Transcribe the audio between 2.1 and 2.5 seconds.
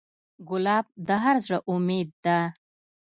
ده.